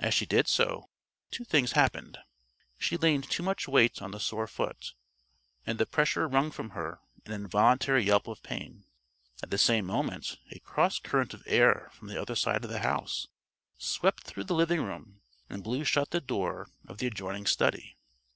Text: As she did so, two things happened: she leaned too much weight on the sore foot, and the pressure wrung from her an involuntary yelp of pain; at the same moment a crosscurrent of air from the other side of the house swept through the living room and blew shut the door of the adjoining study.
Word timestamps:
As 0.00 0.14
she 0.14 0.26
did 0.26 0.48
so, 0.48 0.90
two 1.30 1.44
things 1.44 1.70
happened: 1.78 2.18
she 2.76 2.96
leaned 2.96 3.30
too 3.30 3.44
much 3.44 3.68
weight 3.68 4.02
on 4.02 4.10
the 4.10 4.18
sore 4.18 4.48
foot, 4.48 4.94
and 5.64 5.78
the 5.78 5.86
pressure 5.86 6.26
wrung 6.26 6.50
from 6.50 6.70
her 6.70 6.98
an 7.24 7.30
involuntary 7.30 8.02
yelp 8.02 8.26
of 8.26 8.42
pain; 8.42 8.84
at 9.44 9.50
the 9.50 9.58
same 9.58 9.86
moment 9.86 10.38
a 10.50 10.58
crosscurrent 10.58 11.34
of 11.34 11.44
air 11.46 11.88
from 11.94 12.08
the 12.08 12.20
other 12.20 12.34
side 12.34 12.64
of 12.64 12.70
the 12.72 12.80
house 12.80 13.28
swept 13.78 14.24
through 14.24 14.42
the 14.42 14.56
living 14.56 14.82
room 14.82 15.20
and 15.48 15.62
blew 15.62 15.84
shut 15.84 16.10
the 16.10 16.20
door 16.20 16.66
of 16.88 16.98
the 16.98 17.06
adjoining 17.06 17.46
study. 17.46 17.96